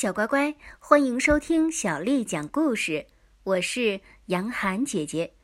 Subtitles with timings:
[0.00, 3.06] 小乖乖，欢迎收听小丽讲故事。
[3.42, 5.34] 我是杨涵姐姐。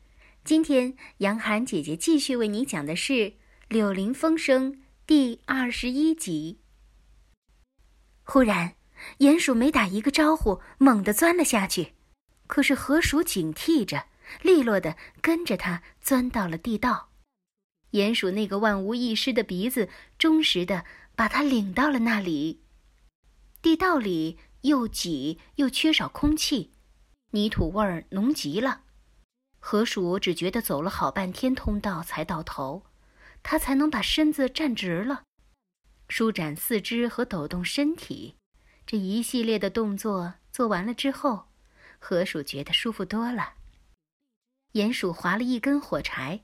[0.43, 3.13] 今天，杨涵姐姐继续为你讲的是
[3.67, 4.73] 《柳林风声》
[5.05, 6.57] 第二十一集。
[8.23, 8.73] 忽然，
[9.19, 11.93] 鼹鼠没打一个招呼，猛地钻了下去。
[12.47, 14.05] 可是河鼠警惕着，
[14.41, 17.09] 利落的跟着它钻到了地道。
[17.91, 19.87] 鼹鼠那个万无一失的鼻子，
[20.17, 20.83] 忠实的
[21.15, 22.63] 把它领到了那里。
[23.59, 26.71] 地道里又挤又缺少空气，
[27.31, 28.83] 泥土味儿浓极了。
[29.59, 32.85] 河鼠只觉得走了好半天通道才到头，
[33.43, 35.23] 它才能把身子站直了，
[36.07, 38.35] 舒展四肢和抖动身体。
[38.85, 41.47] 这一系列的动作做完了之后，
[41.99, 43.55] 河鼠觉得舒服多了。
[44.73, 46.43] 鼹鼠划了一根火柴，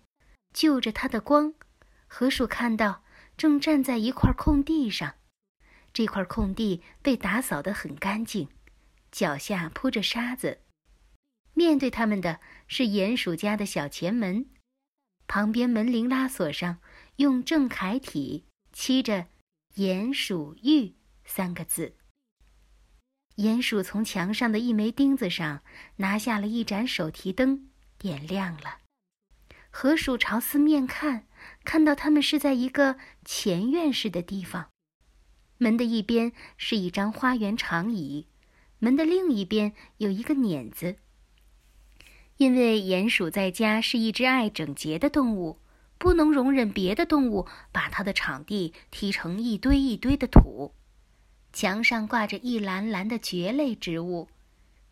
[0.53, 1.53] 就着它的光，
[2.07, 3.03] 河鼠看到
[3.37, 5.15] 正站在一块空地上。
[5.93, 8.49] 这块空地被打扫得很干净，
[9.11, 10.61] 脚下铺着沙子。
[11.53, 14.47] 面对他们的是鼹鼠家的小前门，
[15.27, 16.79] 旁边门铃拉锁上
[17.17, 19.27] 用正楷体漆着
[19.77, 21.95] “鼹鼠玉”三个字。
[23.35, 25.63] 鼹鼠从墙上的一枚钉子上
[25.97, 28.79] 拿下了一盏手提灯，点亮了。
[29.69, 31.27] 河鼠朝四面看，
[31.63, 34.69] 看到他们是在一个前院式的地方。
[35.57, 38.27] 门的一边是一张花园长椅，
[38.79, 40.97] 门的另一边有一个碾子。
[42.37, 45.59] 因为鼹鼠在家是一只爱整洁的动物，
[45.97, 50.73] 不能容忍别的动物把它的场地踢成一堆一堆的土。
[51.53, 54.27] 墙上挂着一篮篮的蕨类植物，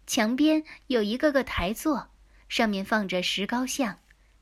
[0.05, 2.09] 墙边有一个个台座，
[2.47, 3.97] 上面放着石膏像。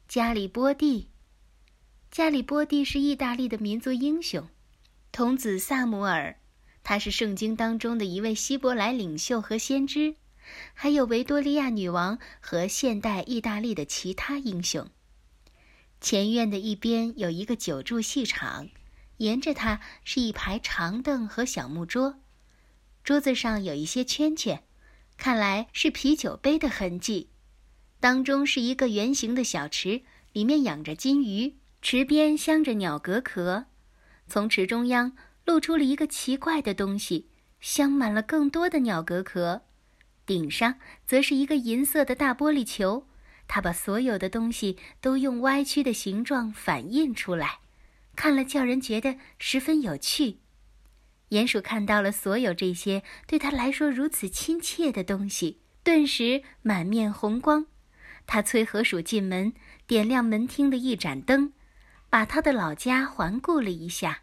[0.07, 1.07] 加里波蒂，
[2.11, 4.49] 加里波蒂是意大利的民族英雄。
[5.11, 6.37] 童子萨姆尔，
[6.83, 10.15] 他是圣经当中的一位希伯来领袖和先知，
[10.73, 14.87] 还有维多利亚女王和现代意大利的其他英雄。
[15.99, 18.69] 前院的一边有一个酒柱戏场，
[19.17, 22.19] 沿着它是一排长凳和小木桌，
[23.03, 24.63] 桌子上有一些圈圈，
[25.17, 27.29] 看来是啤酒杯的痕迹。
[27.99, 33.65] 当中是一个圆形的小池，里面养着金鱼，池边镶着鸟蛤壳。
[34.29, 35.11] 从池中央
[35.45, 37.27] 露出了一个奇怪的东西，
[37.59, 39.63] 镶满了更多的鸟壳壳，
[40.25, 40.75] 顶上
[41.05, 43.07] 则是一个银色的大玻璃球，
[43.47, 47.59] 它把所有的东西都用歪曲的形状反映出来，
[48.15, 50.37] 看了叫人觉得十分有趣。
[51.29, 57.65] 鼹鼠看到了所有这些对他来说如此亲切的东西，顿时满面红光。
[58.25, 59.53] 他催河鼠进门，
[59.87, 61.53] 点亮门厅的一盏灯。
[62.09, 64.21] 把他的老家环顾了一下，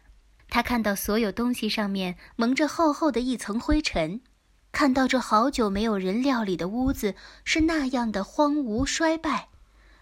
[0.49, 4.21] 他看到所有东西上面蒙着厚厚的一层灰尘，
[4.71, 9.49] 看到这好久没有人料理的屋子是那样的荒芜衰败，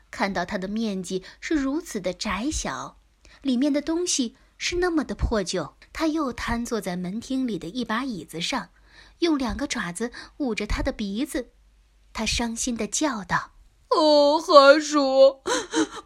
[0.09, 2.97] 看到它的面积是如此的窄小，
[3.41, 5.75] 里面的东西是那么的破旧。
[5.94, 8.69] 他又瘫坐在门厅里的一把椅子上，
[9.19, 11.51] 用两个爪子捂着他的鼻子，
[12.12, 13.55] 他伤心地叫道。
[13.95, 15.41] 哦，河鼠，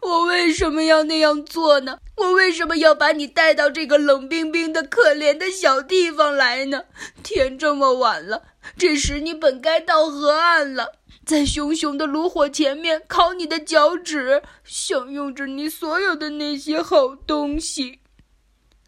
[0.00, 1.98] 我为什么要那样做呢？
[2.16, 6.84] 我为什么要把你带到这个冷冰冰的、可怜的小地方来呢？
[7.22, 8.42] 天这么晚了，
[8.76, 17.98] 这时你本该到河岸了，在熊熊的炉火前面烤你的脚趾，享用着你所有的那些好东西。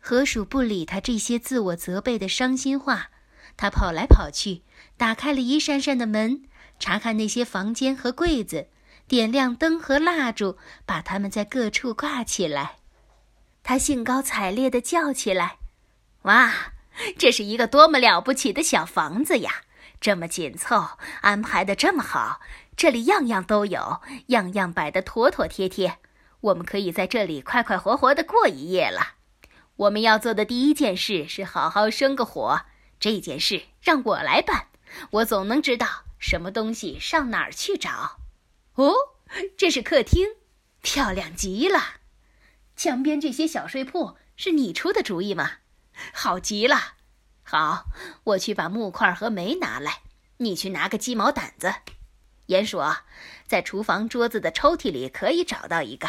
[0.01, 3.11] 河鼠不理他这些自我责备的伤心话，
[3.57, 4.63] 他跑来跑去，
[4.97, 6.45] 打开了一扇扇的门，
[6.79, 8.69] 查看那些房间和柜子。
[9.13, 10.57] 点亮灯和蜡烛，
[10.87, 12.77] 把它们在各处挂起来。
[13.63, 15.59] 他兴高采烈地叫起来
[16.23, 16.73] ：“哇，
[17.19, 19.65] 这是一个多么了不起的小房子呀！
[20.01, 22.41] 这么紧凑，安排的这么好，
[22.75, 25.99] 这里样样都有，样样摆得妥妥帖帖。
[26.41, 29.17] 我们可以在这里快快活活地过一夜了。
[29.77, 32.63] 我们要做的第一件事是好好生个火。
[32.99, 34.69] 这件事让我来办，
[35.11, 35.87] 我总能知道
[36.19, 38.17] 什么东西上哪儿去找。”
[38.75, 38.95] 哦，
[39.57, 40.27] 这是客厅，
[40.81, 42.01] 漂亮极了。
[42.75, 45.59] 墙边这些小睡铺是你出的主意吗？
[46.13, 46.95] 好极了。
[47.43, 47.85] 好，
[48.25, 50.01] 我去把木块和煤拿来，
[50.39, 51.73] 你去拿个鸡毛掸子。
[52.49, 52.81] 鼹鼠，
[53.47, 56.09] 在厨房桌子的抽屉里可以找到一个。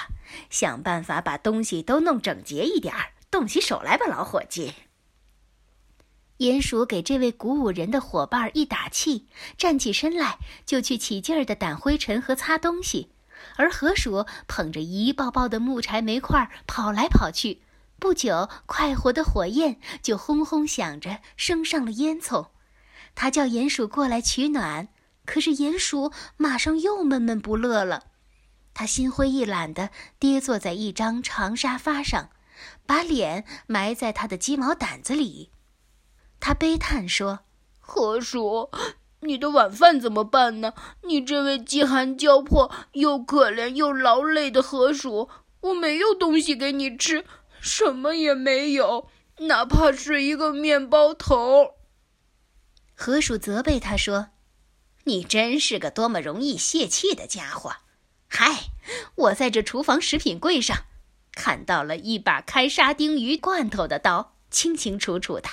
[0.50, 4.74] 想办法把东西都弄整洁一点儿，动起手来吧，老伙计。
[6.40, 9.28] 鼹鼠给这位鼓舞人的伙伴一打气，
[9.58, 13.10] 站起身来就去起劲儿地掸灰尘和擦东西，
[13.56, 17.62] 而河鼠捧着一包包的木柴煤块跑来跑去。
[18.00, 22.48] 不久，快活的火焰就轰轰响着升上了烟囱。
[23.16, 24.90] 他叫鼹鼠过来取暖，
[25.26, 28.06] 可是鼹鼠马上又闷闷不乐了。
[28.74, 32.32] 他心灰意懒地跌坐在一张长沙发上，
[32.88, 35.52] 把脸埋在他的鸡毛掸子里。
[36.46, 37.40] 他悲叹说
[37.80, 38.70] ：“河鼠，
[39.22, 40.74] 你的晚饭怎么办呢？
[41.04, 45.30] 你这位饥寒交迫、又可怜又劳累的河鼠，
[45.62, 47.24] 我没有东西给你吃，
[47.62, 49.08] 什么也没有，
[49.48, 51.76] 哪怕是一个面包头。”
[52.94, 54.32] 河鼠责备他说
[55.06, 57.78] ：“你真是个多么容易泄气的家伙！”
[58.28, 58.66] 嗨，
[59.16, 60.76] 我在这厨房食品柜上
[61.32, 65.48] 看到了一把开沙丁鱼罐头的刀，清清楚楚的，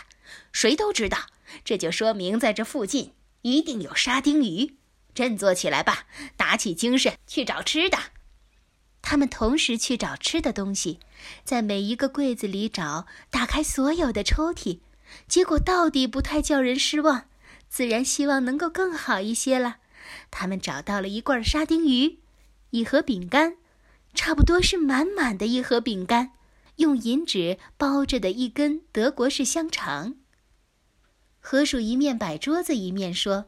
[0.53, 1.27] 谁都知道，
[1.65, 3.13] 这就说明在这附近
[3.43, 4.77] 一定有沙丁鱼。
[5.13, 6.07] 振作起来吧，
[6.37, 7.99] 打起精神去找吃的。
[9.03, 11.01] 他们同时去找吃的东西，
[11.43, 14.79] 在每一个柜子里找，打开所有的抽屉，
[15.27, 17.27] 结果到底不太叫人失望，
[17.69, 19.79] 自然希望能够更好一些了。
[20.31, 22.19] 他们找到了一罐沙丁鱼。
[22.71, 23.57] 一盒饼干，
[24.15, 26.31] 差不多是满满的一盒饼干，
[26.77, 30.15] 用银纸包着的一根德国式香肠。
[31.41, 33.47] 河鼠一面摆桌子一面说：“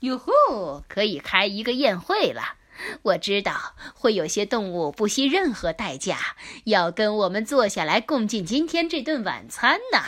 [0.00, 2.56] 哟吼，可以开一个宴会了！
[3.02, 10.00] 我知道会有些动物不惜任何代价要跟我们坐下来共进今天这顿晚餐呢。”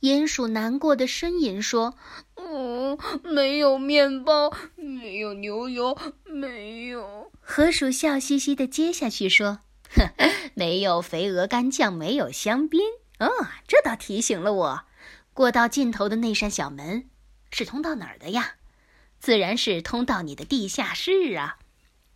[0.00, 1.94] 鼹鼠难过的呻吟说
[2.34, 9.60] ：“嗯，没有面包，没有牛油，没有。”河鼠笑嘻嘻的接下去说
[9.94, 10.08] ：“呵
[10.54, 12.80] 没有肥鹅肝酱，没有香槟。
[13.20, 13.28] 哦，
[13.68, 14.84] 这倒提醒了我，
[15.34, 17.08] 过道尽头的那扇小门
[17.50, 18.56] 是通到哪儿的呀？
[19.18, 21.58] 自然是通到你的地下室啊！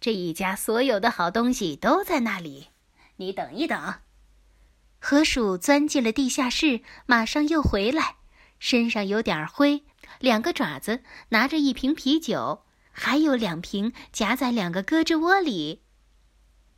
[0.01, 2.69] 这一家所有的好东西都在那里。
[3.17, 3.95] 你等一等。”
[5.01, 8.17] 河鼠钻进了地下室，马上又回来，
[8.59, 9.85] 身上有点灰，
[10.19, 15.83] 两个爪子拿着一瓶啤酒，还有两瓶夹在两个胳肢窝里。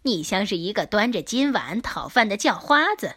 [0.03, 3.17] 你像是一个端着金碗讨饭的叫花子，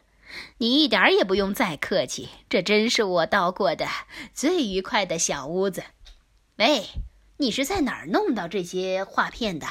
[0.57, 3.87] 你一点也不用再客气，这真是我到过的
[4.33, 5.83] 最愉快的小屋子。
[6.57, 6.85] 喂，
[7.37, 9.67] 你是在哪儿弄到这些画片的？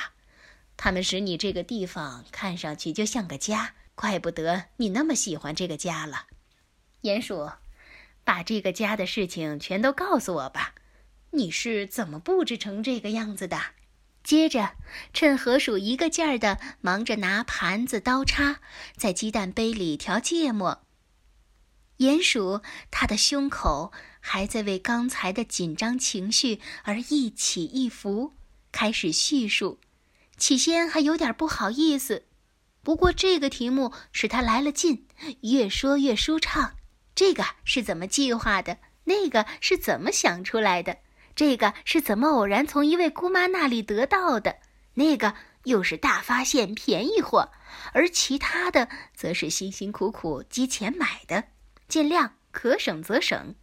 [0.76, 3.74] 它们使你这个地方看上去就像个家。
[3.96, 6.24] 怪不得你那么喜欢这个家了，
[7.02, 7.50] 鼹鼠，
[8.24, 10.74] 把这个家的事情全都告诉我吧。
[11.32, 13.60] 你是怎么布置成这个样子的？
[14.22, 14.72] 接着，
[15.12, 18.60] 趁河鼠一个劲儿的忙着拿盘子、刀叉
[18.96, 20.82] 在鸡蛋杯里调芥末，
[21.98, 28.34] 鼹鼠他的胸口还在为刚才的紧张情绪而一起一伏，
[28.70, 29.80] 开始叙述。
[30.36, 32.26] 起先还有点不好意思。
[32.82, 35.06] 不过这个题目使他来了劲，
[35.42, 36.76] 越说越舒畅。
[37.14, 38.78] 这个是怎么计划的？
[39.04, 40.98] 那个是怎么想出来的？
[41.34, 44.56] 这个是怎么偶然从一位姑妈那里得到的？
[44.94, 45.34] 那个
[45.64, 47.50] 又是大发现、便宜货，
[47.92, 51.44] 而其他的则是辛辛苦苦积钱买的。
[51.88, 53.54] 尽量可省则省。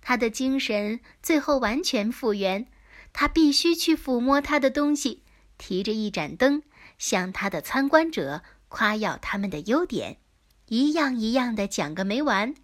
[0.00, 2.66] 他的精神最后完全复原，
[3.12, 5.22] 他必须去抚摸他的东西，
[5.56, 6.62] 提着一盏灯。
[6.96, 10.18] 向他的参观者夸耀他们的优点，
[10.68, 12.54] 一样一样的讲个没完，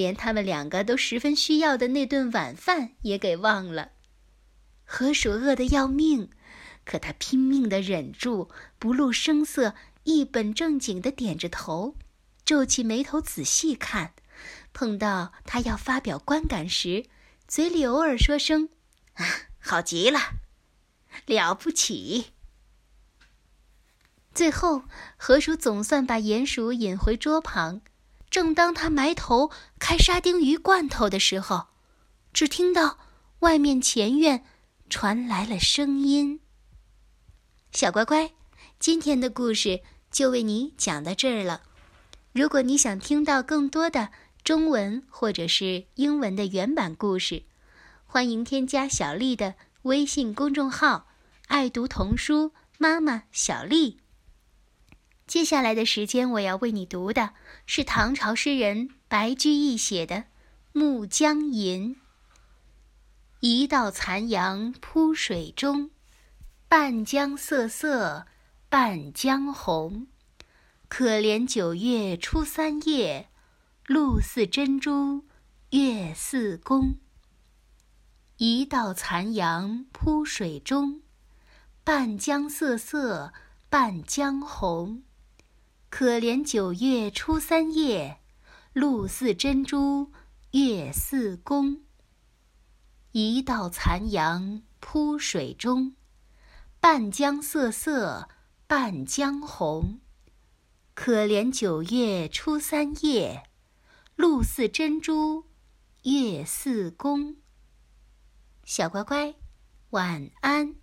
[0.00, 3.90] 连他们两个都十分需要的那顿晚饭也给忘了。
[4.86, 6.30] 河鼠饿得要命，
[6.86, 11.96] 可他拼命的忍住，不露声色，一本正经的点着头，
[12.46, 14.14] 皱起眉头仔细看。
[14.72, 17.04] 碰到他要发表观感时，
[17.46, 18.70] 嘴里偶尔说声
[19.20, 19.26] ：“啊，
[19.58, 20.18] 好极了，
[21.26, 22.30] 了不起。”
[24.32, 24.84] 最后，
[25.18, 27.82] 河鼠总算把鼹鼠引回桌旁。
[28.30, 31.66] 正当他埋头开沙丁鱼罐头的时候，
[32.32, 32.98] 只听到
[33.40, 34.44] 外面前院
[34.88, 36.40] 传来了声音。
[37.72, 38.32] 小乖乖，
[38.78, 41.62] 今天的故事就为你讲到这儿了。
[42.32, 44.10] 如果你想听到更多的
[44.44, 47.42] 中文或者是英文的原版故事，
[48.06, 51.08] 欢迎添加小丽的微信公众号
[51.48, 53.98] “爱读童书妈妈小丽”。
[55.30, 57.34] 接下来的时间，我要为你读的
[57.64, 60.16] 是唐朝诗人白居易写的
[60.72, 61.94] 《暮江吟》。
[63.38, 65.92] 一道残阳铺水中，
[66.68, 68.26] 半江瑟瑟
[68.68, 70.08] 半江红。
[70.88, 73.28] 可怜九月初三夜，
[73.86, 75.26] 露似真珠
[75.70, 76.96] 月似弓。
[78.38, 81.02] 一道残阳铺水中，
[81.84, 83.32] 半江瑟瑟
[83.68, 85.04] 半江红。
[85.90, 88.20] 可怜九月初三夜，
[88.72, 90.12] 露似真珠
[90.52, 91.82] 月似弓。
[93.10, 95.96] 一道残阳铺水中，
[96.78, 98.28] 半江瑟瑟
[98.68, 100.00] 半江红。
[100.94, 103.42] 可怜九月初三夜，
[104.14, 105.44] 露似真珠，
[106.04, 107.36] 月似弓。
[108.64, 109.34] 小乖乖，
[109.90, 110.80] 晚安。